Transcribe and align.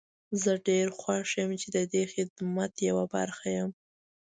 زه 0.41 0.51
ډير 0.67 0.87
خوښ 0.99 1.29
يم 1.39 1.51
چې 1.61 1.67
ددې 1.75 2.03
خدمت 2.13 2.73
يوه 2.89 3.05
برخه 3.15 3.47
يم. 3.57 3.69